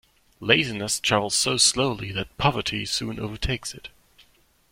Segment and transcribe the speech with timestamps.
[0.39, 3.89] Laziness travels so slowly that poverty soon overtakes it.